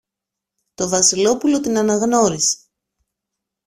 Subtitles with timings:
[0.73, 2.57] Το Βασιλόπουλο την αναγνώρισε.